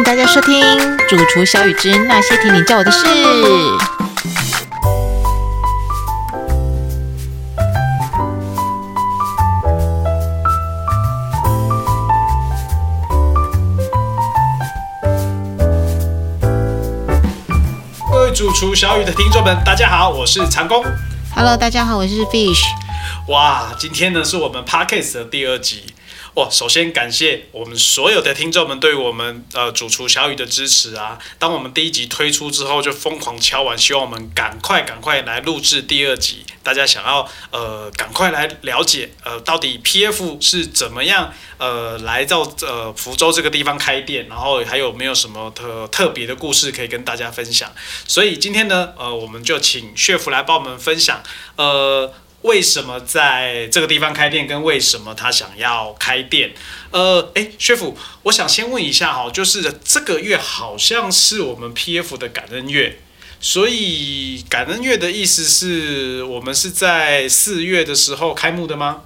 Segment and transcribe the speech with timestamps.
[0.00, 0.58] 迎大家收听
[1.10, 3.04] 《主厨小雨之那些听你叫我的事》。
[18.10, 20.82] 各位主厨小雨的听众们，大家好，我是长工。
[21.36, 22.62] Hello，大家好，我是 Fish。
[23.28, 25.92] 哇，今天呢是我们 Podcast 的第二集。
[26.34, 31.18] 哇，首先感谢我们所有的听众们对我们呃主厨小雨的支持啊！
[31.40, 36.44] 当我们第一集推出之后，就疯狂敲完，希望我们赶快赶快来录制第二集。
[36.62, 47.72] 大家想要呃赶快来了解呃到底 PF 是怎么样呃来到呃福州这个地方开店，然后还有没有什么特特别的故事可以跟大家分享。
[48.06, 51.22] 所以今天呢，呃，我们就请血福来帮我们分享
[51.56, 52.12] 呃。
[52.42, 56.52] 为什么在这个地方开店，跟为什么他想要开店？
[56.90, 62.98] 呃，诶，薛府，我想先问一下哈，就是这个月好像是我们 PF 的感恩月，
[63.40, 69.02] 所以感恩月的意思是我们是在四月的时候开幕的吗？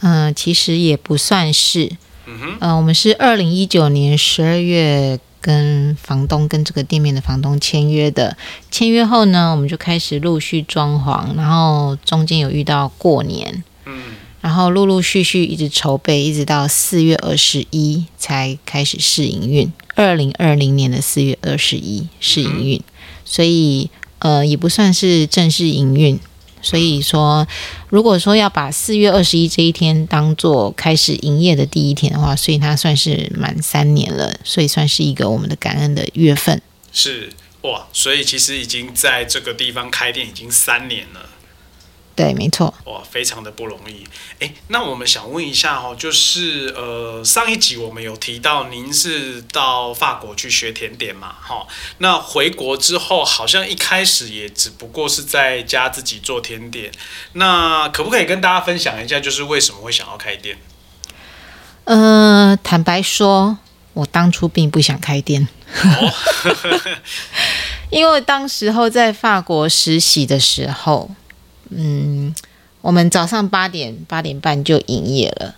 [0.00, 1.90] 嗯、其实也不算是，
[2.26, 8.34] 嗯哼，呃，我们是二零一九年十二月跟房东跟这个店面的房东签约的。
[8.70, 14.02] 签约后呢，我们就开始陆续装潢，然后中间有遇到过年，嗯，
[14.40, 19.70] 然后陆陆续续一直筹备，一直到四月二十一才开始试营运。
[19.94, 22.82] 二零二零年的四月二十一试营运，
[23.26, 26.18] 所以呃也不算是正式营运。
[26.62, 27.46] 所以说，
[27.88, 36.62] 如果说要把四月二十一这一天当做开始营业的第一天的话，所以它算是满三年了，所以算是一个我们的感恩的月份。
[36.92, 37.30] 是
[37.62, 41.28] 哇，所以其实已经在这个地方开店已经三年了。
[42.14, 42.72] 对，没错。
[42.84, 44.06] 哇，非常的不容易。
[44.38, 51.66] 哎，那我们想问一下哦，就是呃，上一集我们有提到您是到法国去学甜点嘛，哈，
[51.98, 56.92] 那回国之后好像一开始也只不过是在家自己做甜点，
[57.32, 60.58] 那可不可以跟大家分享一下，就是为什么会想要开店？
[61.84, 63.58] 呃，坦白说，
[63.94, 65.48] 我当初并不想开店。
[65.82, 66.12] 哦，
[67.90, 71.10] 因为当时候在法国实习的时候，
[71.76, 72.34] 嗯，
[72.80, 75.54] 我们早上八点八点半就营业了，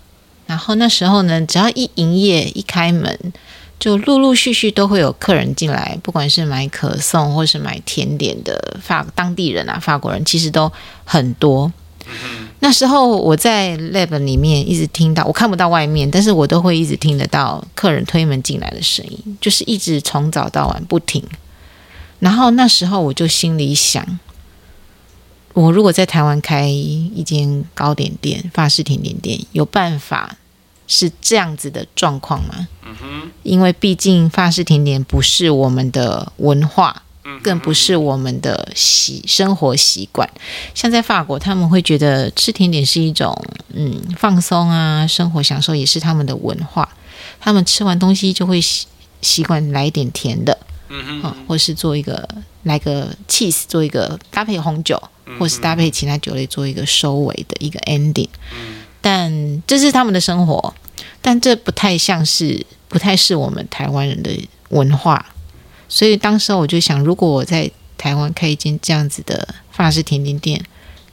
[0.47, 3.33] 然后那时候呢，只要一营业一开门，
[3.79, 10.71] 就陆陆续续都会有客人进来，不管是买可颂或是买甜点的法当地人啊，法国人其实都
[11.03, 11.71] 很多。
[12.59, 21.23] 那时候我在 lab 里面一直听到，我看不到外面，但是我都会一直听得到客人推门进来的声音，就是一直从早到晚不停。
[22.19, 24.19] 然后那时候我就心里想，
[25.55, 30.35] 我如果在台湾开一间糕点店、法式甜点店，有办法
[30.85, 32.67] 是这样子的状况吗？
[32.83, 40.29] 嗯哼，因为毕竟法式甜点不是我们的文化，嗯，更不是我们的习生活习惯。
[40.73, 43.33] 像在法国，他们会觉得吃甜点是一种
[43.73, 46.89] 嗯放松啊，生活享受也是他们的文化。
[47.39, 48.87] 他们吃完东西就会习
[49.21, 50.57] 习惯来一点甜的，
[50.89, 52.27] 嗯啊、或是做一个
[52.63, 55.01] 来个 cheese，做一个搭配红酒，
[55.39, 58.29] 或是搭配其他酒类做一个收尾的一个 ending。
[59.01, 60.73] 但这是他们的生活，
[61.21, 64.31] 但这不太像是，不太是我们台湾人的
[64.69, 65.33] 文化。
[65.87, 70.63] 所以当时候我就想，如果我在台湾开一间这样子的法式甜点店，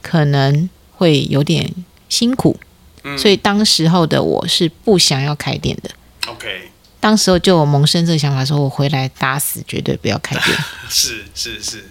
[0.01, 1.71] 可能会有点
[2.09, 2.59] 辛苦。
[3.03, 5.91] 嗯所以当时候的我是不想要开店的。
[6.27, 6.69] OK，
[6.99, 10.57] 当时候就有萌生这个想法，说我回来打死绝对不要开店。
[10.89, 11.83] 是 是是，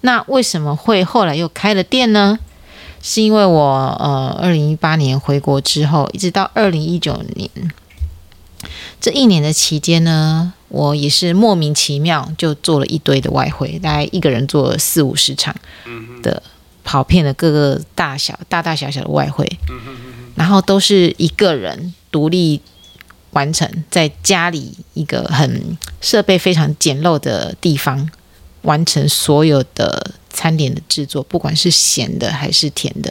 [0.00, 2.38] 那为什么会后来又开了店呢？
[3.00, 7.48] 是因为我呃，二零一八年回国之后，一直到二零一九年
[9.00, 15.54] 这一年的期间呢，我也是莫名其妙就做了一堆的外汇，大概一个人做了四五十场
[16.22, 16.42] 的
[16.82, 19.48] 跑遍了各个大小大大小小的外汇，
[20.34, 22.60] 然后都是一个人独立
[23.30, 28.10] 完成，在家里一个很设备非常简陋的地方。
[28.68, 33.10] 完成所有的餐点的制作，不管是咸的还是甜的。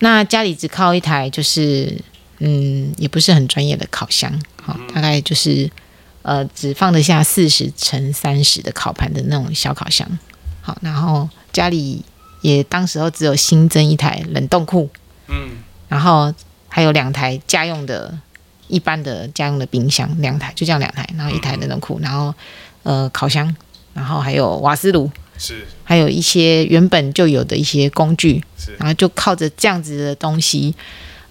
[0.00, 1.98] 那家里只靠一台，就是
[2.40, 4.30] 嗯，也不是很专业的烤箱，
[4.62, 5.70] 好、大概就是
[6.20, 10.06] 呃，只放得下四十乘三十的烤盘的那种小烤箱。
[10.60, 12.04] 好，然后家里
[12.42, 14.90] 也当时候只有新增一台冷冻库，
[15.28, 15.52] 嗯
[15.88, 16.34] 然后
[16.68, 18.12] 还有两台家用的、
[18.68, 22.34] 一般的家用的冰箱，两台就这样两台，然后一台冷冻库，然后
[22.82, 23.56] 呃烤箱，
[23.96, 25.66] 然后还有瓦斯炉，是。
[25.82, 28.76] 还有一些原本就有的一些工具，是。
[28.78, 30.74] 然后就靠着这样子的东西，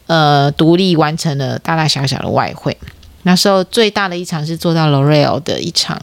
[0.08, 2.76] 呃，独立完成了大大小小的外汇。
[3.24, 6.02] 那时候最大的一场是做到 L'Oreal 的一场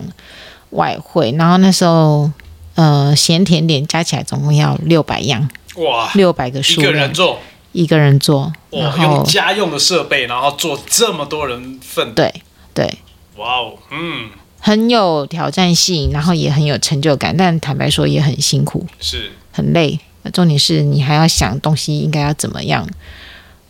[0.71, 2.31] 外汇，然后那时候
[2.75, 7.39] 呃咸甜点加起来总共要六百样，哇，六百个一数量个人，做，
[7.71, 12.43] 一个人做，然哇，用后家用的设备，然后做这么多人份，对
[12.75, 12.99] 对，
[13.37, 14.29] 哇哦，嗯，
[14.65, 19.99] 很有挑战性，然后也很有成就感，但坦白说也很辛苦，是很累。
[20.33, 22.89] 重点是你还要想东西应该要怎么样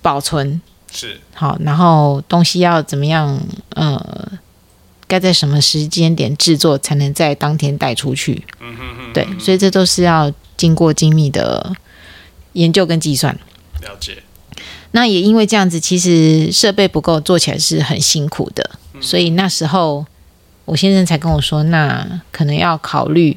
[0.03, 0.61] 保存
[0.93, 3.41] 是，好，然后东西要怎么样
[3.71, 4.33] 呃，
[5.07, 8.45] 该在什么时间点制作才能在当天带出去？
[8.61, 11.75] 嗯哼哼，对，所以这都是要经过精密的
[12.53, 13.35] 研究跟计算。
[13.81, 14.23] 了解，
[14.91, 18.73] 那也因为这样子，其实设备不够，做起来是很辛苦的。
[19.01, 20.05] 所以那时候
[20.65, 23.37] 我先生才跟我说，那可能要考虑，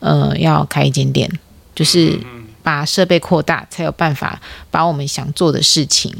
[0.00, 1.30] 呃，要开一间店，
[1.74, 4.40] 就是嗯，把设备扩大，才有办法
[4.70, 6.12] 把我们想做的事情，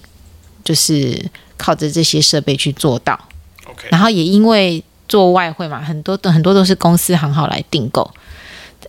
[0.62, 3.19] 就是靠着这些设备去做到。
[3.67, 8.09] OK，然后也因为做外汇嘛，很多的很多都是公司行号来订购，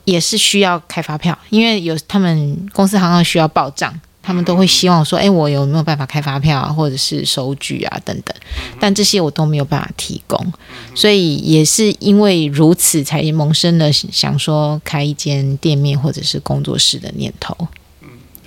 [0.06, 8.36] 也是需要开发票，因为有他们公司行号需要报账，他们都会希望说，哎，我有没有办法开发票啊，或者是收据啊等等，
[8.80, 10.51] 但这些我都没有办法提供，
[10.95, 17.56] 所以也是因为如此，才萌生了想说开一间店面或者是工作室的念头。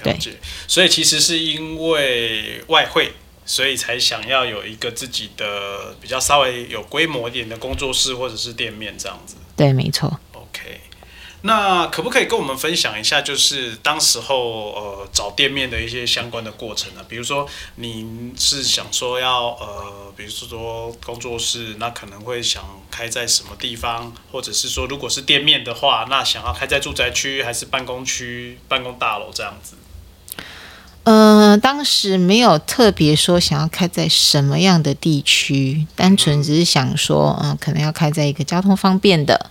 [0.03, 0.33] 了解。
[0.67, 3.13] 所以其实是因为外汇，
[3.47, 9.37] 所以才想要有一个自己的比较稍微有规模一点的工作室或者是店面这样子。
[9.57, 10.19] 对，没错。
[11.43, 17.01] 那可不可以跟我们分享一下，就是当时候呃找店面的一些相关的过程呢？
[17.09, 17.47] 比如说
[17.77, 29.77] 你是想说要呃，比如说工作室，那可能会想开在什么地方，或者是说如果是店面的话，那想要开在住宅区还是办公区、办公大楼这样子？
[31.05, 39.51] 呃，当时没有特别说想要开在什么样的地区，单纯只是想说，嗯、可能要开在一个交通方便的，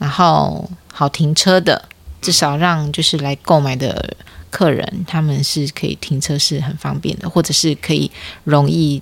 [0.00, 1.88] 然后好停车的，
[2.20, 4.16] 至少让就是来购买的
[4.50, 8.10] 客人他们是可以停车是很方便的，或者是可以
[8.42, 9.00] 容易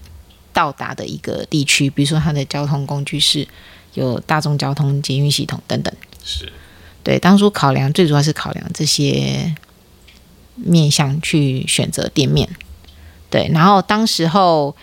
[0.52, 3.46] 到达的一个地区，比如说它的交通工具是
[3.94, 5.94] 有大众交通、捷运系统等等。
[6.24, 6.52] 是
[7.04, 9.54] 对，当初考量最主要是考量这些
[10.56, 12.48] 面向去选择店面。
[13.30, 14.74] 对，然后当时候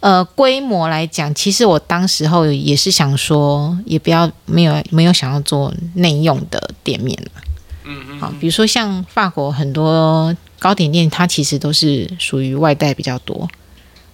[0.00, 7.42] 呃规模来讲，其实我当时候也是想说，也不要没有没有想要做内用的店面了。
[7.84, 13.48] 嗯嗯好，比如说像法国很多糕点店，它其实都是属于外带比较多。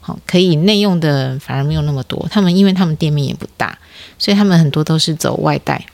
[0.01, 2.27] 好，可以内用的反而没有那么多。
[2.31, 3.77] 他们因为他们店面也不大，
[4.19, 5.85] 所以他们很多都是走外带。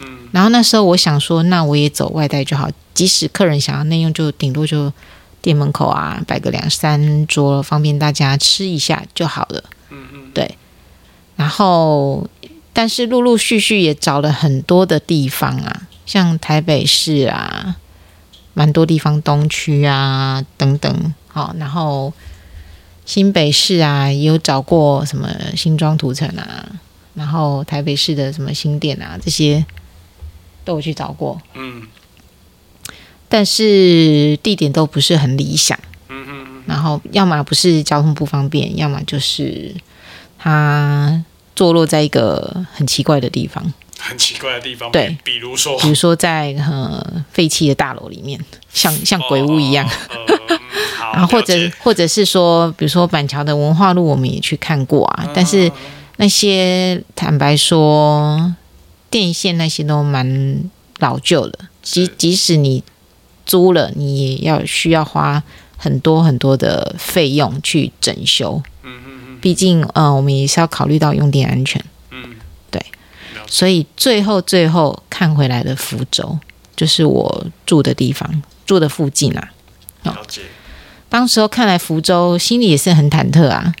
[0.00, 4.92] 嗯，然后那时候我想说，那我也走外带就好，即使客人想要内用，就顶多就
[5.46, 9.62] 店门口啊摆个两三桌，方便大家吃一下就好了。
[9.90, 10.58] 嗯嗯，对。
[11.36, 12.28] 然后，
[12.72, 17.76] 但是陆陆续续也找了很多的地方啊，像台北市啊，
[18.54, 22.12] 蛮多地方东区啊等等，好，然后
[23.04, 26.66] 新北市啊也有找过什么新庄土城啊，
[27.14, 29.64] 然后台北市的什么新店啊这些
[30.64, 31.84] 都有去找过，嗯
[33.28, 35.78] 但是地点都不是很理想。
[36.08, 39.74] 嗯嗯嗯，然后要么不是交通不方便，要么就是
[40.38, 41.22] 它
[41.54, 45.16] 坐落在一个很奇怪的地方，很奇怪的地方，对。
[45.24, 45.78] 比比如说？
[45.80, 48.38] 比如说在呃废弃的大楼里面，
[48.72, 49.88] 像像鬼屋一样。
[51.12, 55.70] 然后或者或者是说，比如说板桥的文化路，我们也去看过啊，但是
[56.16, 58.54] 那些坦白说，
[59.08, 60.60] 电线那些都蛮
[60.98, 62.82] 老旧的，即即使你
[63.46, 65.42] 租了，你也要需要花
[65.78, 68.60] 很多很多的费用去整修。
[68.82, 69.38] 嗯嗯嗯。
[69.40, 72.34] 毕竟，呃，我们也是要考虑到用电安全，嗯，
[72.70, 72.84] 对，
[73.46, 76.38] 所以最后最后看回来的福州，
[76.74, 79.52] 就是我住的地方，住的附近啊。
[80.02, 80.40] 了解，
[81.08, 83.74] 当时候看来福州，心里也是很忐忑啊，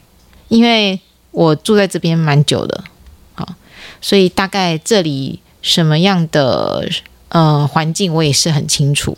[0.48, 1.00] 因为
[1.32, 2.84] 我住在这边蛮久的，
[3.34, 3.54] 好，
[4.00, 6.88] 所以大概这里什么样的
[7.28, 9.16] 呃环境我也是很清楚。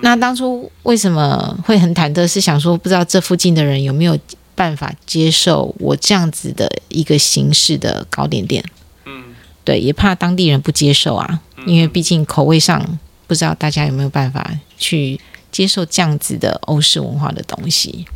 [0.00, 2.26] 那当初为什么会很忐忑？
[2.26, 4.18] 是想说不知道这附近的人有没有
[4.54, 8.64] 办法接受我这样子的一个形式的糕点店？
[9.06, 15.20] 嗯对，也怕当地人不接受啊，因为毕竟口味上不知道大家有没有办法去
[15.50, 18.06] 接受这样子的欧式文化的东西。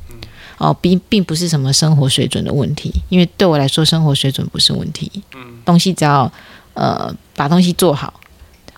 [0.58, 5.10] 哦，并并不是什么生活水准的问题，因为对我来说，生活水准不是问题。
[5.34, 6.30] 嗯，东西只要
[6.74, 8.20] 呃把东西做好，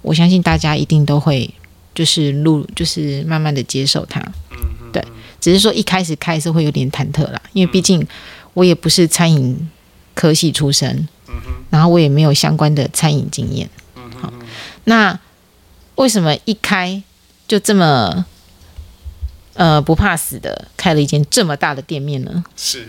[0.04, 1.52] 我相信大家一定都会
[1.92, 4.23] 就是路就是慢慢的接受它。
[4.92, 5.04] 对
[5.40, 8.06] 只是说一开始开是会有点忐忑啦，因为毕竟
[8.52, 9.68] 我也不是餐饮
[10.14, 11.08] 科系出身，
[11.70, 13.68] 然后我也没有相关的餐饮经验。
[13.96, 14.32] 嗯哼，
[14.84, 15.18] 那
[15.96, 17.02] 为什么一开
[17.49, 18.25] 就这么
[19.54, 22.44] 呃不怕死的开了一间这么大的店面呢？
[22.56, 22.87] 是，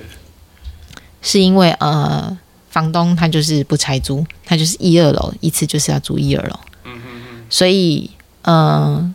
[1.21, 2.37] 是因为呃
[2.69, 8.09] 房东他就是不拆租，他就是一二楼一次就是要租一二楼，嗯哼哼，所以
[8.43, 9.13] 呃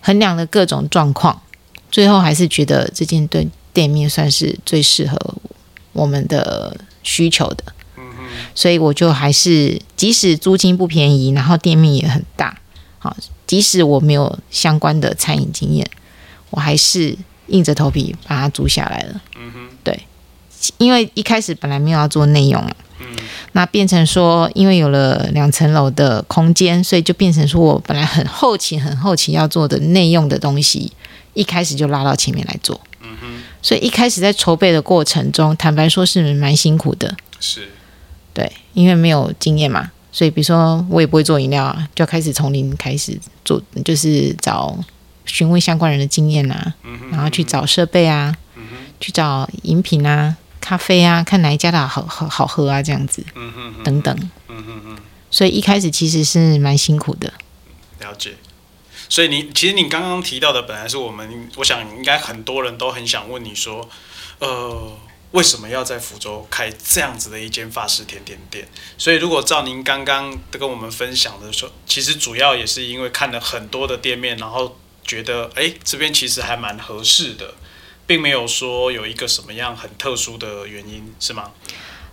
[0.00, 1.42] 衡量了各种状况，
[1.90, 5.34] 最后还是觉得这间店店面算是最适合
[5.92, 7.64] 我们的需求的。
[8.54, 12.58] 所以我就还是，即使租金不便宜，然后店面也很大，
[12.98, 15.88] 好，即使我没有相关的餐饮经验，
[16.50, 17.16] 我还是
[17.48, 19.20] 硬着头皮把它租下来了。
[19.36, 19.98] 嗯哼，
[20.78, 23.06] 因为一开始本来没有要做内用嘛，嗯。
[23.52, 30.92] 那变成说，因为有了两层楼的空间，所以就变成说我本来很后期、很后期要做的内用的东西，
[31.34, 32.80] 一开始就拉到前面来做。
[33.00, 33.26] 嗯哼，
[33.62, 37.16] 所以一开始在筹备的过程中，坦白说是蛮辛苦的。
[37.40, 37.68] 是，
[38.34, 44.76] 对，因为没有经验嘛，所以比如说我也不会做饮料啊，就要开始从零开始做，就是找
[45.24, 48.62] 询问相关人的经验啊，嗯哼，然后去找设备啊，嗯，
[49.00, 50.36] 去找饮品啊、
[50.68, 54.30] 咖啡啊，看哪一家的好好好喝啊，这样子嗯哼哼，等等。
[54.48, 54.98] 嗯哼哼，
[55.30, 57.32] 所以一开始其实是蛮辛苦的。
[58.00, 58.34] 了解。
[59.08, 63.88] 所以你其实你刚刚提到的，本来是我们，我想应该很多人都很想问你说，
[64.40, 64.98] 呃，
[65.30, 68.68] 为什么要在福州开这样子的一间法式甜点店？
[68.98, 77.54] 所以如果照您刚刚跟我们分享的说，其实主要也是因为看了很多的店面，然后觉得哎这边其实还蛮合适的，
[78.08, 81.50] 并没有说有一个什么样很特殊的原因，是吗？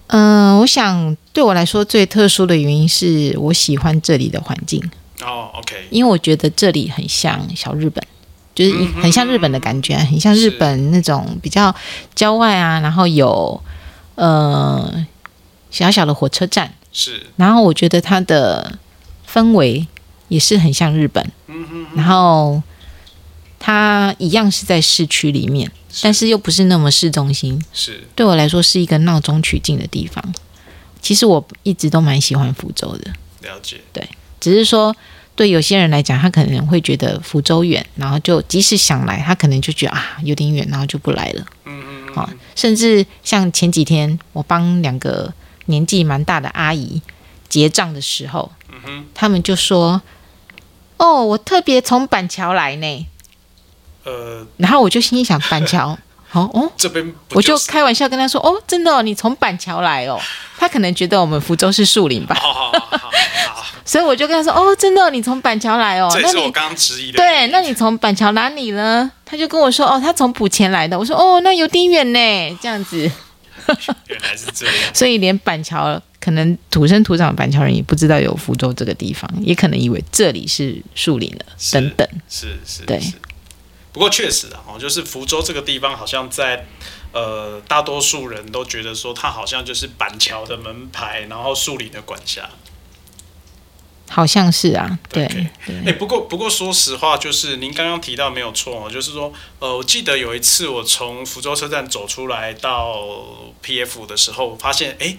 [0.08, 4.80] 嗯、我想对我来说最特殊的原因是我喜欢这里的环境，
[5.22, 8.04] 哦，OK，因为我觉得这里很像小日本，
[8.54, 11.74] 就是很像日本的感觉，很像日本那种比较
[12.14, 13.60] 郊外啊，然后有
[14.16, 15.08] 呃
[15.72, 18.78] 小小的火车站，是，然后我觉得它的
[19.28, 19.88] 氛围
[20.28, 22.62] 也是很像日本，嗯哼哼，然后
[23.58, 25.72] 它一样是在市区里面，
[26.02, 30.24] 但是又不是那么市中心，是，对我来说是一个闹中取静的地方。
[31.02, 33.12] 其实我一直都蛮喜欢福州的，
[33.42, 34.08] 了解，对。
[34.40, 34.96] 只是说
[35.36, 41.46] 对有些人来讲，他可能会觉得福州远，然后就即使想来，他可能就觉得啊有点远，然后就不来了。
[41.66, 45.34] 嗯嗯好、甚至像前几天我帮两个
[45.66, 47.02] 年纪蛮大的阿姨
[47.50, 50.02] 结账的时候，嗯哼，他们就说
[50.98, 53.08] ：“哦，我特别从板桥来呢。
[54.06, 55.98] 呃，”然后我就心里想，板桥，
[56.30, 56.72] 好 哦。
[56.78, 60.20] 这边不我就是开玩笑跟他说：“哦，真的哦，你从板桥来哦。
[60.58, 63.12] ”他可能觉得我们福州是树林吧，好好好
[63.86, 69.12] 所以我就跟他说：“哦，真的哦、你从板桥来哦。”这是我刚刚质疑的对，那你从板桥哪里呢？
[69.26, 72.20] 他就跟我说：“哦，他从莆前来的。”我说：“哦，那有点远呢。”
[72.62, 72.98] 这样子，
[74.08, 82.08] 原来是这样，所以连板桥可能土生土长的板桥人也不知道有福州这个地方，也可能以为这里是树林了，等等。
[82.28, 83.14] 是是，对是。
[83.96, 86.68] 不过确实啊，哦，就是福州这个地方，好像在
[87.14, 92.50] 呃大多数人都觉得说，它好像就是板桥的门牌，然后树林的管辖。
[94.10, 95.25] 好像是啊，对
[95.86, 103.00] 哎、不过不过说实话，就是您刚刚提到没有错哦，就是说，呃，我记得有一次我从福州车站走出来到
[103.64, 105.18] PF 的时候，我发现哎。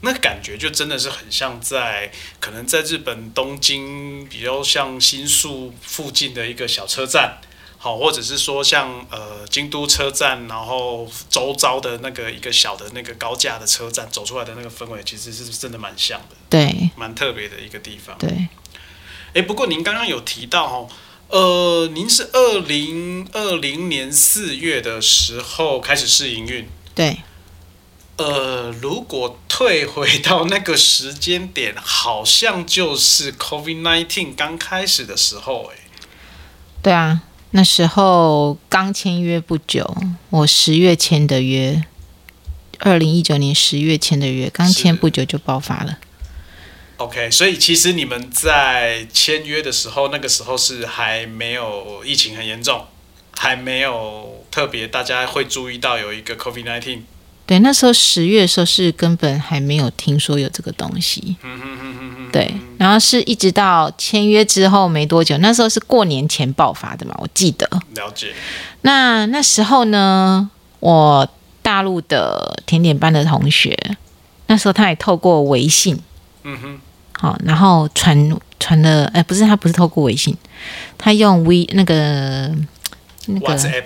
[0.00, 7.38] 那感觉就真的是很像在可能在日本东京，比较像新宿附近的一个小车站，
[7.78, 16.90] 好，或者是说像呃京都车站，然后周遭的那个一个小的那个高架的车站走出来的那个氛围，其实是真的蛮像的，对。
[16.96, 18.18] 蛮特别的一个地方。
[18.18, 18.48] 对，
[19.32, 20.88] 哎，不过您刚刚有提到哦，
[21.28, 26.68] 呃，您是二零二零年四月的时候开始试营运。
[26.96, 27.18] 对，
[28.16, 35.76] 呃，如果退回到那个时间点，好像就是 COVID nineteen 刚开始的时候，哎，
[36.82, 39.96] 对啊，那时候刚签约不久，
[40.30, 41.82] 我十月签的约，
[42.78, 45.98] 二零一九年十月签的约，刚签不久就爆发了。
[46.98, 52.84] OK，所以其实你们在签约的时候，那个时候是还没有疫情很严重，
[53.36, 57.02] 还没有特别大家会注意到有一个 COVID nineteen。
[57.46, 61.36] 对，那时候十月的时候是根本还没有听说有这个东西。
[61.42, 62.52] 嗯哼哼哼哼，对，
[62.88, 67.68] 然后是一直到签约之后没多久，那时候是过年前爆发的嘛，我记得。
[67.94, 68.32] 了解。
[68.80, 70.48] 那那时候呢，
[70.80, 71.28] 我
[71.60, 73.78] 大陆的甜点班的同学，
[74.46, 76.00] 那时候他也透过微信，
[76.44, 76.80] 嗯哼，
[77.12, 80.34] 好、然后传传了，哎，不是，他不是透过微信，
[80.96, 82.50] 他用微那个
[83.26, 83.84] 那个，WhatsApp。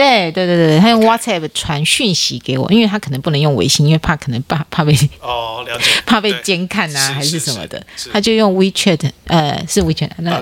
[0.00, 7.84] 对对对对，他用 WhatsApp 传讯息给我，因为他可能不能用微信，因为怕可能怕怕被哦，了解， 怕被监看啊，还是是什么的。
[8.10, 10.32] 他就用 WeChat，呃，是 WeChat，那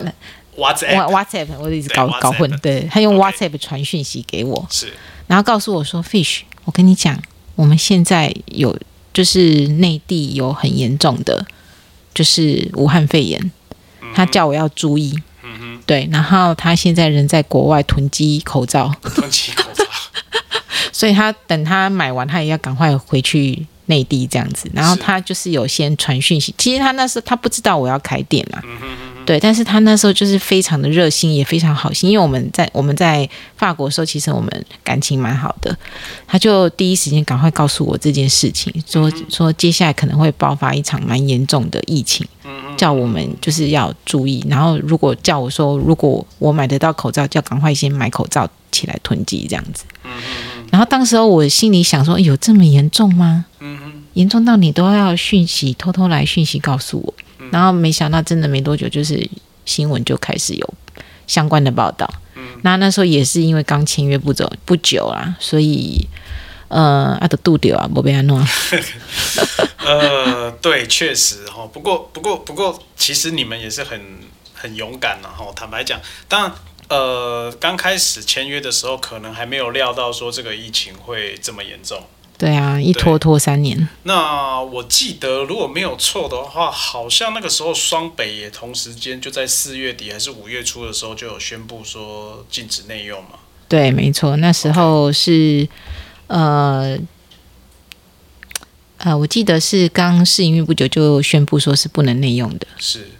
[0.56, 4.92] WhatsApp Wha- WhatsApp，我一直搞搞混对他用 WhatsApp 传讯息给我，是。
[5.26, 7.20] 然后告诉我说，Fish，我跟你讲，
[7.56, 8.78] 我们现在有
[9.12, 11.44] 就是内地有很严重的，
[12.14, 13.50] 就是武汉肺炎，
[14.14, 15.12] 他叫我要注意。
[15.16, 15.22] 嗯
[15.86, 19.84] 对，然后他现在人在国外囤积口罩，囤积口罩，
[20.92, 24.70] 所以他等他买完，他也要赶快回去内地这样子。
[24.74, 28.97] 然后他就是有先传讯息，其实他那时候他不知道我要开店啊，嗯哼嗯哼，
[29.28, 35.76] 对，但是他那时候就是非常的热心，也非常好心，因为我们在我们在法国的时候，其实我们感情蛮好的，
[36.26, 42.26] 他就第一时间赶快告诉我这件事情，说说接下来可能会爆发一场蛮严重的疫情，
[42.78, 49.84] 叫我们就是要注意，然后如果叫我说，如果我买得到口罩，就要赶快先买口罩起来囤积这样子。
[50.70, 53.44] 然后当时候我心里想说，有这么严重吗？
[54.14, 57.14] 严重到你都要讯息偷偷来讯息告诉我，
[57.50, 59.28] 然后没想到真的没多久，就是
[59.64, 60.74] 新闻就开始有
[61.26, 62.08] 相关的报道。
[62.62, 66.06] 那那时候也是因为刚签约不久不久啊，所以
[66.68, 68.44] 呃，阿德杜丢啊，莫被安诺。
[69.84, 71.66] 呃，对，确实哈。
[71.72, 74.00] 不过，不过，不过，其实你们也是很
[74.54, 76.52] 很勇敢然后坦白讲，当然，
[76.88, 82.02] 呃，刚开始签约的时候，可能还没有料到说这个疫情会这么严重。
[82.38, 83.88] 对啊，一拖拖三年。
[84.04, 93.30] 那我记得，如果没有错的话，好像那个时候双北也同时间就在四月底还是五月初的时候就有宣布说禁止内用嘛。
[93.68, 95.68] 对，没错，那时候是
[96.28, 96.96] 呃
[98.98, 102.66] 呃，我记得是刚试营运不久就宣布说是不能内用的。
[102.78, 103.10] 是，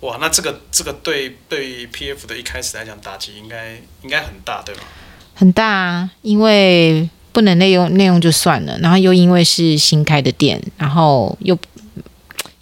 [0.00, 4.82] 哇，那这个这个对对 PF 的一开始来讲打击应该应该很大，对吧？
[5.34, 11.58] 很大啊，因为不能内用，内用就算了，然后又因为是新开的店，然后又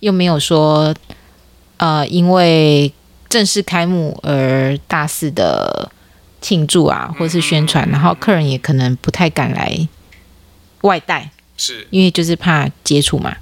[0.01, 0.95] 又没有说
[1.77, 2.91] 呃，因为
[3.29, 5.93] 正式开幕而大肆的
[6.41, 9.87] 庆祝啊，或是宣传，然后客人也可能不太敢来
[10.81, 11.87] 外带，是。
[11.91, 13.37] 因为就是怕接触嘛，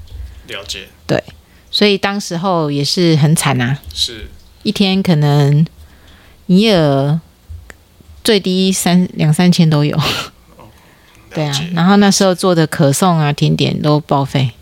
[0.48, 1.22] 了解，对。
[1.70, 4.26] 所以当时候也是很惨啊，是。
[4.64, 5.64] 一天可能
[6.46, 7.20] 营业额
[8.24, 9.96] 最低三两三千都有。
[11.34, 14.52] 对啊，，然后那时候做的可颂啊、甜点都报废。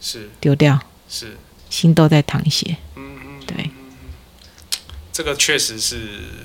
[0.00, 0.30] 是。
[0.40, 1.36] 丢掉，是，
[1.70, 2.76] 心都在淌血。
[2.96, 3.70] 嗯嗯，对，
[5.12, 6.00] 这个确实是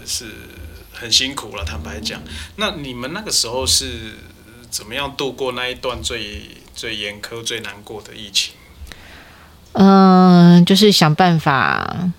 [0.06, 0.26] 是
[0.92, 2.22] 很辛苦了，坦白讲。
[2.58, 4.16] 那你们那个时候是
[4.70, 8.54] 怎么样度过那一段最最严苛、最难过的疫情？
[9.74, 12.12] 嗯、就是想办法，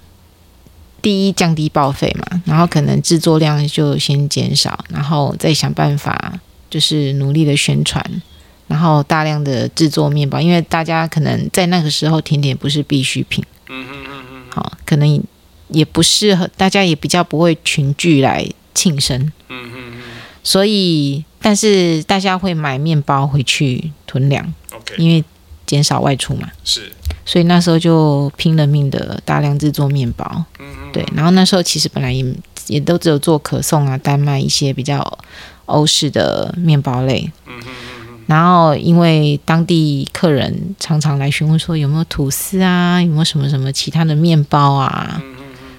[1.03, 6.39] 第一降低报废嘛，然后可能制作量就先减少，然后再想办法
[6.71, 8.23] 就是努力的宣传，
[8.67, 15.23] 然后大量的制作面包，因为大家可能在那个时候甜点不是必需品，嗯嗯嗯嗯，好、可能
[15.69, 19.21] 也不适合，大家也比较不会群聚来庆生。
[19.49, 20.03] 嗯嗯嗯
[20.43, 25.23] 所以，但是大家会买面包回去囤粮，，OK，因为
[25.67, 26.49] 减少外出嘛。
[26.65, 26.91] 是，
[27.27, 31.05] 所以那时候就拼了命的大量制作面包，嗯嗯，对。
[31.15, 32.25] 然后那时候其实本来也
[32.69, 35.19] 也都只有做可颂啊、丹麦一些比较
[35.69, 37.31] 欧式的面包类。
[38.27, 45.23] 然后因为当地客人常常来询问说有没有吐司啊，有没有什么什么其他的面包啊，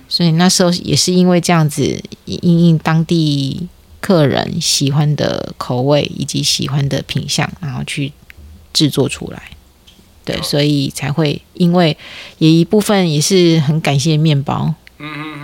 [0.07, 3.67] 所以那时候也是因为这样子，因应当地
[4.01, 8.11] 客人喜欢的口味以及喜欢的品相，然后去
[8.73, 9.43] 制作出来。
[10.25, 10.39] 对，哦。
[10.41, 11.95] 所以才会因为
[12.39, 14.73] 也一部分也是很感谢面包，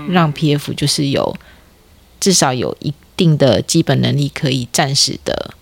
[0.09, 1.35] 让 PF 就是有
[2.19, 5.55] 至少有一定的基本能力，可以暂时的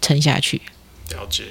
[0.00, 0.62] 撑下去。
[1.10, 1.44] 了解。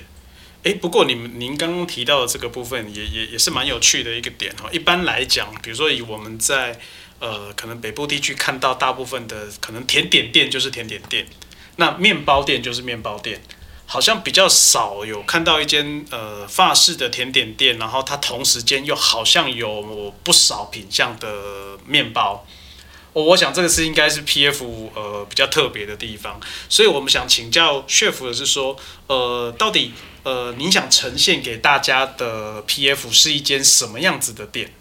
[0.63, 4.69] 诶，不过你们您刚刚提到的这个部分也也也是蛮有趣的一个点哈。
[4.71, 6.79] 一般来讲，比如说以我们在
[7.17, 11.25] 呃可能北部地区看到大部分的可能甜点店就是甜点店，
[11.77, 13.41] 那面包店就是面包店，
[13.87, 22.45] 好像比较少有看到一间呃法式的甜点店，然后它同时间又好像有不少品相的面包。
[23.13, 24.63] 我我想这个是应该是 PF
[24.95, 29.91] 呃比较特别的地方，所以我们想请教 chef 的是说，呃，到底
[30.23, 34.71] 呃您想呈现给大家的 PF 是一间什么样子的店？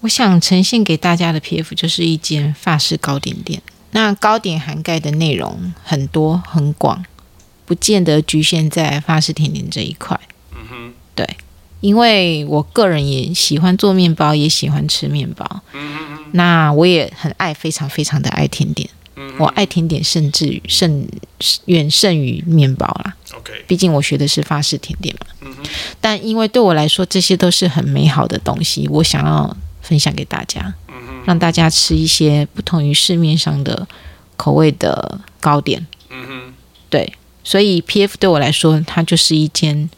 [0.00, 3.60] 我想呈现给大家的 PF 就是一间法式糕点店。
[3.90, 7.04] 那糕点涵盖的内容很多很广，
[7.66, 10.20] 不见得局限在法式甜点这一块。
[11.80, 15.62] 因为我个人也喜欢做面包，也喜欢吃面包。
[15.74, 15.96] 嗯
[16.32, 18.88] 那我也很爱，非常非常的爱甜点。
[19.38, 21.08] 我爱甜点，甚至于胜
[21.64, 23.16] 远胜于面包啦。
[23.34, 25.48] OK，毕竟我学的是法式甜点嘛。
[26.00, 30.74] 但因为对我来说，这些都是很美好的东西，我想要分享给大家，
[31.24, 33.88] 让大家吃一些不同于市面上的
[34.36, 35.84] 口味的糕点。
[36.10, 36.54] 嗯哼，
[36.90, 37.12] 对，
[37.42, 39.88] 所以 P.F 对我来说，它就是一间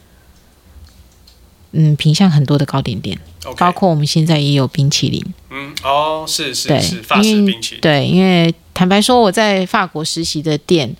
[1.72, 3.18] 嗯品相很多的糕点店
[3.56, 5.24] 包括我们现在也有冰淇淋。
[5.50, 10.94] 嗯，哦，是是对是，法式冰淇淋，对，因为坦白说，我在法国实习的店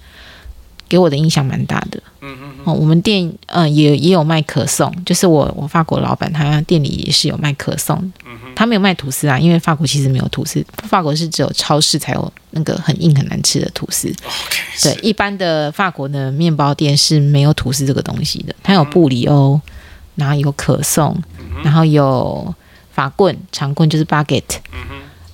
[0.89, 2.03] 给我的印象蛮大的。
[2.23, 14.13] 嗯嗯哦，我们店呃也也有卖可颂，就是我我法国老板他店里也是有卖可颂，嗯他没有卖吐司啊，因为法国其实没有吐司，法国是只有超市才有那个很硬很难吃的吐司。
[14.83, 19.59] 对，一般的法国的面包店是没有吐司这个东西的，它有布里欧，
[20.15, 21.17] 然后有可颂，
[21.63, 22.55] 然后有
[22.93, 24.59] 法棍，长棍就是 baguette，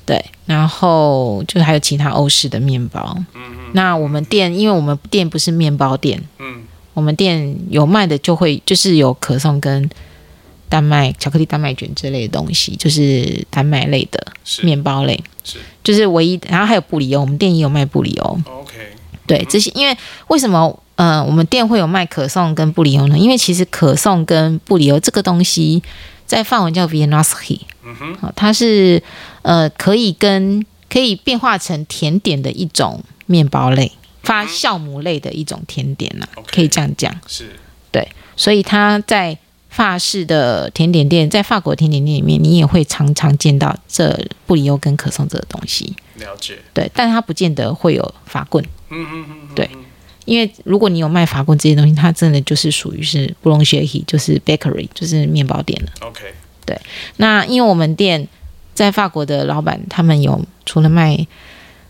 [0.05, 3.17] 对，然后就还有其他欧式的面包。
[3.73, 6.63] 那我们店，因为我们店不是面包店，嗯。
[6.95, 9.87] 我们店有卖的就会就是有可颂跟
[10.67, 14.65] 丹麦巧克力丹麦卷之类的东西，就是丹麦类的是。
[14.65, 15.59] 面包类，是。
[15.85, 18.41] 就是唯一，然后还有布里欧，我们店也有卖布里欧。
[18.47, 18.73] OK，
[19.27, 19.95] 对，这些因为
[20.29, 23.17] 为什么呃我们店会有卖可颂跟布里欧呢？
[23.17, 25.83] 因为其实可颂跟布里欧这个东西
[26.27, 29.03] 在法文叫 viennoiserie，嗯哼，好，它是
[29.43, 37.15] 呃可以跟可以变化成甜点的一种面包类，发酵母类的一种甜点呐、OK 可以这样讲。
[37.27, 37.51] 是
[37.93, 39.37] 对所以它在
[39.69, 45.95] 法式的甜点店，在法国甜点店里面，你也会常常见到这布里欧跟可颂这个东西。
[46.15, 48.65] 了解，对，但它不见得会有法棍。
[48.89, 49.69] 嗯嗯嗯，对
[50.27, 55.91] 因为如果你有卖法棍这些东西，它真的就是属于是布隆雪希，就是 bakery，就是面包店了。
[56.01, 56.21] ，OK，
[56.67, 56.79] 对。
[57.17, 58.29] 那因为我们店
[58.75, 61.27] 在法国的老板，他们有除了卖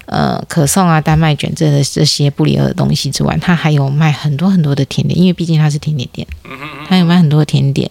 [0.04, 6.26] 呃可颂啊、丹麦卷这的这些布里欧的东西之外，他还有卖很多很多的甜点，因为毕竟它是甜点店，
[6.88, 7.90] 他有卖很多的甜点，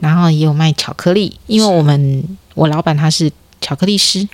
[0.00, 2.24] 然后也有卖巧克力，因为我们
[2.54, 4.26] 我老板他是巧克力师，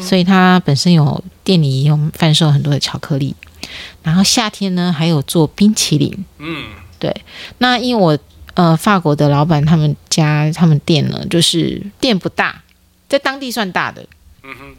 [0.00, 3.34] 所以他本身有店里也有贩售很多的巧克力，
[4.02, 6.64] 然后夏天呢还有做冰淇淋，嗯。
[6.98, 7.14] 对
[7.58, 8.18] 那因为我
[8.54, 12.62] 呃法国的老板他们家他们店呢，就是店不大，
[13.06, 14.02] 在当地算大的，
[14.42, 14.74] 嗯哼，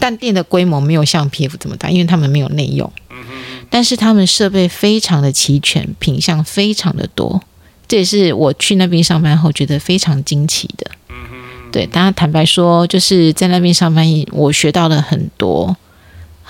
[0.00, 7.42] 但店的规模没有像 PF 这么大，因为他们没有内用，嗯哼，但是他们设备非常的齐全，品相非常的多，
[7.86, 10.90] 这也是我去那边上班后觉得非常惊奇的。
[11.10, 15.76] 嗯哼，对，大家坦白说，就是在那边上班，我学到了很多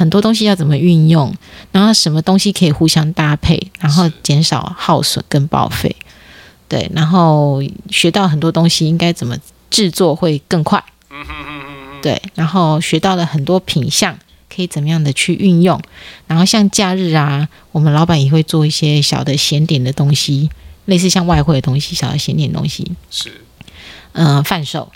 [0.00, 1.30] 很多东西要怎么运用，
[1.72, 5.94] 然后什么东西可以互相搭配，然后减少耗损跟报废。
[6.68, 9.36] 对，然后学到很多东西应该怎么
[9.68, 10.82] 制作会更快。
[12.00, 15.78] 对，然后学到了很多品相，可以怎么样的去运用。
[16.26, 20.48] 然后像假日啊，我们老板也会做一些小的咸点的东西，
[20.86, 23.30] 类似像外汇的东西，小的咸点东西，是，
[24.12, 24.90] 嗯、贩售。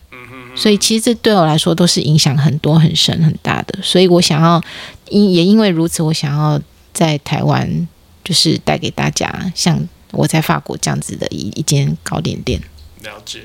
[0.57, 3.79] 所以其实这对我来说都是影响很多、很深、很大的。
[3.83, 4.62] 所以我想要，
[5.09, 6.61] 因也因为如此，我想要
[6.93, 7.88] 在台湾
[8.23, 12.61] 就是带给大家像我在法国这样子的一一间糕点店。
[13.03, 13.43] 了解。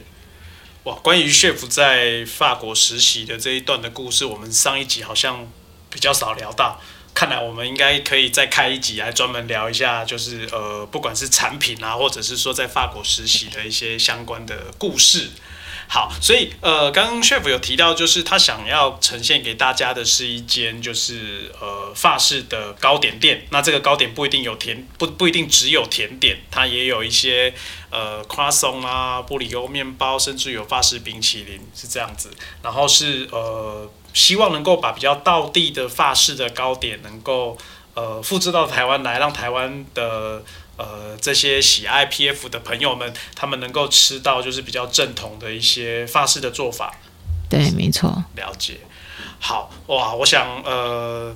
[0.84, 5.48] 哇，关于 chef 在法国实习的这一段的故事，我们上一集好像
[5.90, 6.80] 比较少聊到。
[7.14, 15.32] 看来我们应该可以再开一集来专门聊一下，就是呃，不管是产品啊，或者是说在法国实习的一些相关的故事。
[15.92, 23.48] 好，所以呃，刚刚 chef 有提到，就是他想要呈现给大家的是一间就是呃法式的糕点店。
[23.50, 27.52] 那这个糕点不一定有甜，不不一定只有甜点，它也有一些
[27.90, 32.30] 呃 croissant 啊、布里欧面包，甚至有法式冰淇淋是这样子。
[32.62, 37.58] 然后是呃，希望能够把比较道地的法式的糕点能够
[37.96, 40.44] 呃复制到台湾来，让台湾的
[40.80, 46.96] 呃这些喜爱 PF 的朋友们，他们能够吃到就是比较正统的一些法式的做法。
[47.50, 48.24] 对，没错。
[48.36, 48.80] 了解。
[49.40, 51.36] 好哇，我想呃，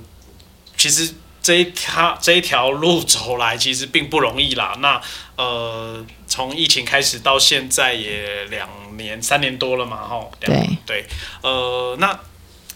[0.76, 4.76] 其实这一条这一条路走来其实并不容易啦。
[4.80, 5.00] 那
[5.36, 10.28] 呃，从疫情开始到现在也两年三年多了嘛，哈。
[10.40, 11.06] 两对对，
[11.42, 12.18] 呃，那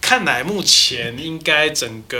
[0.08, 2.18] 看来目前应该整个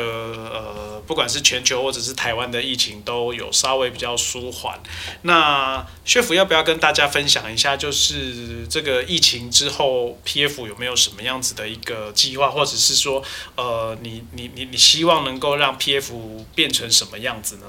[0.53, 4.79] 呃，不管是全球或者是台湾的疫情都有稍微比较舒缓。
[5.23, 13.23] 那薛府要不要跟大家分享一下，就是这个疫情之后，PF 有没有什么样子的一个计划，或者是说，
[13.57, 16.13] 呃，你你你你希望能够让 PF
[16.55, 17.67] 变成什么样子呢？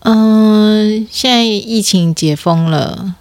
[0.00, 3.14] 嗯，现在疫情解封了，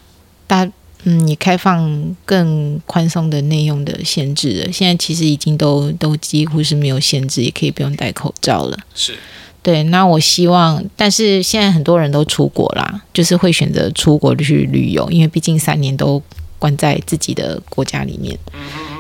[0.48, 0.72] 大
[1.04, 4.72] 嗯，你开放更宽松的内用的限制了。
[4.72, 8.78] 现在其实已经都都几乎是没有限制，也可以不用戴口罩了。
[8.94, 9.16] 是
[9.64, 16.22] 对，那我希望，但是现在很多人都出国啦，就是会选择出国去旅游，因为毕竟三年都
[16.58, 18.38] 关在自己的国家里面。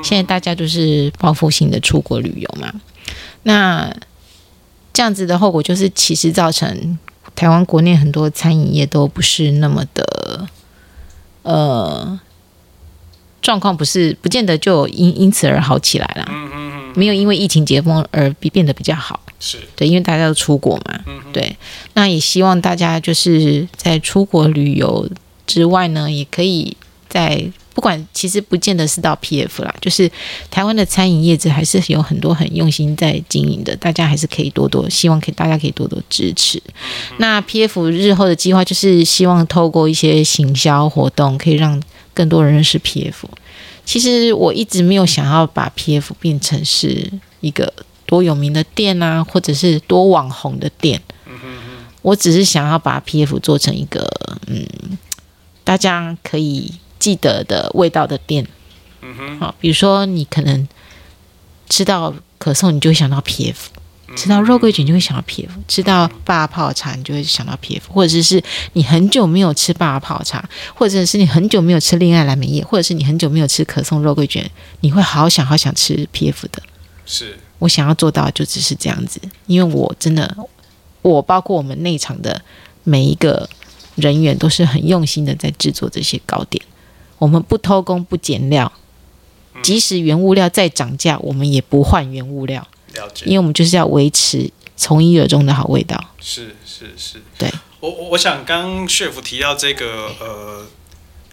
[0.03, 2.73] 现在大家就是报复性的出国旅游嘛，
[3.43, 3.95] 那
[4.91, 6.97] 这样子的后果就是，其实造成
[7.33, 10.03] 台湾国内很多餐饮业都不是那么的，
[11.47, 12.19] 呃，
[13.41, 16.25] 状况不是不见得就因因此而好起来啦。
[16.93, 19.21] 没有因为疫情解封而比变得比较好。
[19.39, 20.99] 是，对，因为大家都出国嘛，
[21.31, 21.55] 对，
[21.93, 25.07] 那也希望大家就是在出国旅游
[25.45, 26.75] 之外呢，也可以
[27.07, 27.45] 在
[27.77, 30.11] 不管其实不见得是到 PF 啦，就是
[30.49, 36.59] 台湾的餐饮业者还是有很多很用心在经营的，大家还是可以多多希望可以大家可以多多支持。
[37.17, 41.79] 那 PF 日后的计划就是希望透过一些行销活动，可以让
[42.15, 43.13] 更多人认识 PF。
[43.85, 47.11] 其实我一直没有想要把 PF 变成是
[47.41, 47.71] 一个。
[48.07, 51.01] 多有名的店啊，或者是多网红的店，
[52.01, 54.09] 我只是想要把 P F 做成一个
[54.47, 54.65] 嗯，
[55.65, 58.47] 大家可以记得的味道的店。
[59.01, 60.67] 嗯哼，好，比如说你可能
[61.69, 63.69] 吃到可颂，你就会想到 P F；
[64.15, 74.49] 吃到肉桂卷就会想到 P F；吃到爸泡茶，你就会想到 P F；或者是你很久没有吃爸泡茶，或者是你很久没有吃恋爱蓝莓叶，或者是你很久没有吃可颂肉桂卷，
[74.81, 76.62] 你会好想好想吃 P F 的。
[77.05, 77.38] 是。
[77.60, 80.36] 我想要做到就只是这样子，因为我真的，
[81.01, 82.39] 我包括我们内场的
[82.83, 83.49] 每一个
[83.95, 86.63] 人员都是很用心的在制作这些糕点。
[87.17, 88.71] 我们不偷工不减料，
[89.62, 92.67] 即使原物料再涨价，我们也不换原物料。
[92.93, 96.01] 了解，因为我们就是要维持从一而终的好味道。
[96.19, 100.65] 是是是，对我我我想刚 chef 提到这个呃，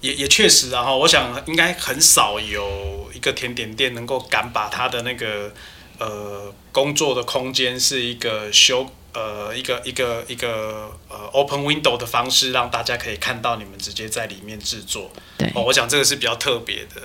[0.00, 5.52] 也也确实，然后我想应该很少有一个甜点店能够敢把它的那个。
[5.96, 15.10] 呃，工作的空间是一个修呃一个一个一个呃 open window 的方式，让大家可以看到你们直接在里面制作。
[15.38, 17.00] 对，哦，我想这个是比较特别的。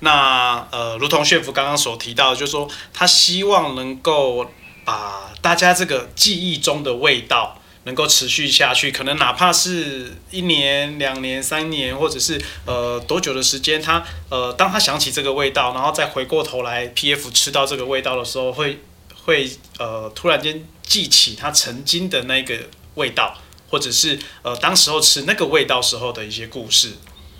[0.00, 4.50] 那呃，如同炫福刚刚所提到，就是说他希望能够
[4.84, 7.56] 把大家这个记忆中的味道。
[7.84, 18.80] 能够持续下去，可能哪怕是一年、两年、三年，或者是呃多久的时间，他呃当他想起这个味道，然后再回过头来 P F 吃到这个味道的时候，会
[19.24, 22.58] 会呃突然间记起他曾经的那个
[22.96, 23.38] 味道，
[23.70, 26.94] 或者是呃当时候吃那个味道时候的一些故事。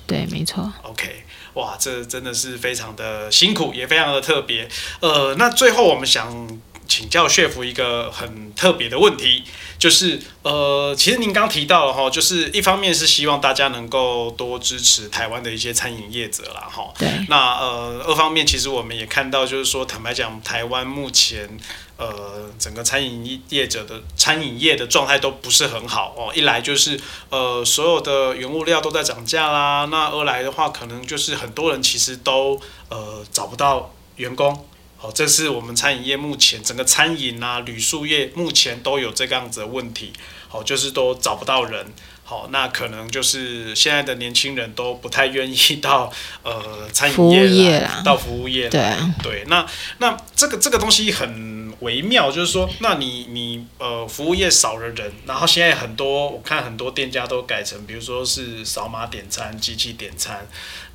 [0.06, 0.72] 对，没错。
[0.84, 4.68] OK，哇，这真的是非常的辛苦，也非常的特别。
[5.00, 6.60] 呃，那最后我们想
[6.90, 9.44] 请教血福一个很特别的问题。
[9.78, 16.92] 就是呃，其实您刚提到了哈，就是一方面是希望大家能够多支持台湾的一些餐饮业者啦哈。
[16.98, 17.08] 对。
[17.30, 21.48] 那呃，二方面其实我们也看到，就是说坦白讲，台湾目前
[21.96, 26.30] 呃整个餐饮业者的餐饮业的状态都不是很好哦。
[26.34, 27.00] 一来就是
[27.30, 34.66] 呃所有的原物料都在涨价啦，那二来的话，可能就是很多人其实都呃找不到员工。
[35.02, 40.12] 好，这是我们餐饮业目前整个餐饮啊、旅宿业目前都有这个样子的问题。
[40.46, 41.86] 好，就是都找不到人。
[42.22, 48.68] 好，那可能就是现在的年轻人都不太愿意到呃餐饮业啦，到服务业。
[48.68, 49.64] 对对，那
[49.98, 60.46] 那这个这个东西很微妙，就是说，那你你呃服务业少了人，然后现在很多我看很多店家都改成，比如说是扫码点餐、机器点餐，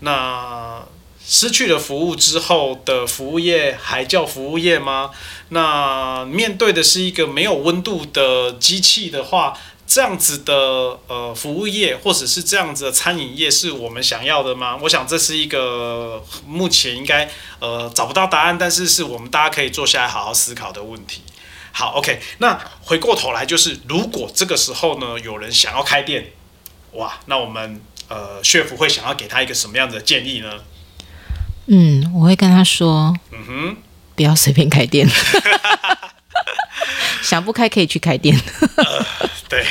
[0.01, 0.85] 那。
[1.27, 5.09] 失去了服务之后的服务业还叫服务业吗？
[5.49, 9.57] 那面对的是一个没有温度的机器的话，
[9.87, 14.77] 这样子的呃服务业或者是这样子的餐饮业是我们想要的吗？
[14.83, 17.27] 我想这是一个目前应该
[17.59, 21.21] 呃找不到答案，但是是我们大家可以坐下来好好思考的问题。
[21.71, 26.31] 好，OK，那回过头来就是，如果这个时候呢有人想要开店，
[26.91, 30.53] 哇，那我们呃血府会想要给他一个什么样的建议呢？
[31.67, 33.77] 嗯，我会跟他说，嗯哼，
[34.15, 35.07] 不要随便开店，
[37.23, 38.39] 想不开可以去开店。
[39.49, 39.63] 对，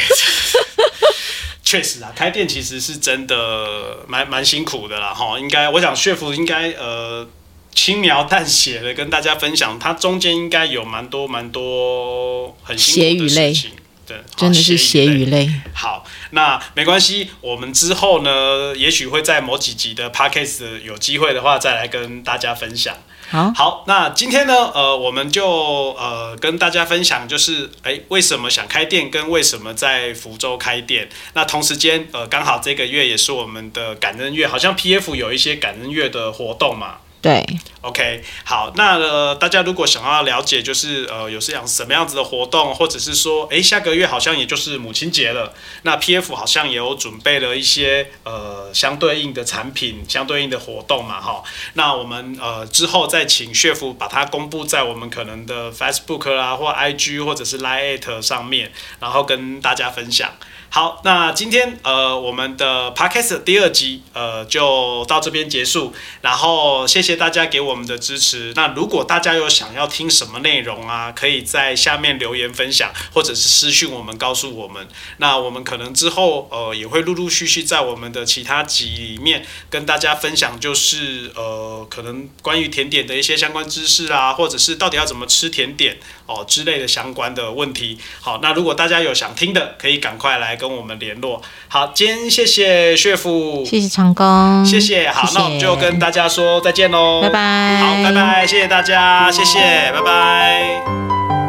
[1.62, 5.38] 确实啊，开店其实是真的蛮蛮辛苦的啦，哈。
[5.38, 7.26] 应该，我想血福应该呃
[7.74, 13.70] 轻描淡写的跟大家分享，它中间应该有蛮多蛮多很辛苦的事情。
[14.06, 15.50] 对，真的是血与泪。
[15.72, 22.94] 好，那没关系，我们之后呢，也许会在某几集的 podcast 有机会的话，再来跟大家分享。
[23.30, 31.08] 好，好，那今天呢，呃，我们就呃跟大家分享，就是哎，为什么想开店，跟为什么在福州开店。
[31.32, 36.98] 那同时间，呃，刚好这个月也是我们的感恩月，好像 PF 有一些感恩月的活动嘛。
[37.24, 37.42] 对
[37.80, 51.42] ，OK，好，那呃，大家如果想要了解，就是呃，有这样什么样子的活动，或者是说，诶，下个月好像也就是母亲节了，那 PF 好像也有准备了一些呃相对应的产品、相对应的活动嘛，哈。
[51.72, 60.30] 那我们呃之后再请血夫把它公布在我们可能的 Facebook 啦，或 IG 或者是 Line 上面，然后跟大家分享。
[60.68, 68.52] 好，那今天呃我们的 podcast 第二集呃就到这边结束，然后谢谢大家给我们的支持。
[68.54, 74.86] 那如果大家有想要听什么内容啊，可以在下面留言分享，或者是私讯我们告诉我们。
[75.18, 85.96] 那我们可能之后呃也会陆陆续续在我们的其他集里面跟大家分享，就是呃可能关于甜点的一些相关知识啊，或者是到底要怎么吃甜点
[86.26, 87.98] 哦之类的相关的问题。
[88.20, 91.42] 好，那如果大家有想听的，可以赶快来跟我们联络。
[91.68, 95.10] 好，今天谢谢血夫，谢谢长工，谢谢。
[95.10, 99.60] 好，那我们就跟大家说再见喽，拜拜，好，拜拜，谢谢大家，谢谢，
[99.92, 101.43] 拜拜。